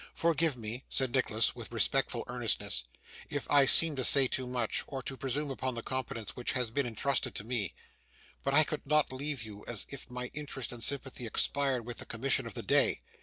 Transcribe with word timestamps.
'Forgive 0.15 0.57
me,' 0.57 0.83
said 0.89 1.13
Nicholas, 1.13 1.55
with 1.55 1.71
respectful 1.71 2.23
earnestness, 2.25 2.83
'if 3.29 3.45
I 3.51 3.65
seem 3.65 3.95
to 3.97 4.03
say 4.03 4.27
too 4.27 4.47
much, 4.47 4.83
or 4.87 5.03
to 5.03 5.15
presume 5.15 5.51
upon 5.51 5.75
the 5.75 5.83
confidence 5.83 6.35
which 6.35 6.53
has 6.53 6.71
been 6.71 6.87
intrusted 6.87 7.35
to 7.35 7.43
me. 7.43 7.75
But 8.43 8.55
I 8.55 8.63
could 8.63 8.87
not 8.87 9.13
leave 9.13 9.43
you 9.43 9.63
as 9.67 9.85
if 9.89 10.09
my 10.09 10.31
interest 10.33 10.71
and 10.71 10.83
sympathy 10.83 11.27
expired 11.27 11.85
with 11.85 11.99
the 11.99 12.07
commission 12.07 12.47
of 12.47 12.55
the 12.55 12.63
day. 12.63 13.03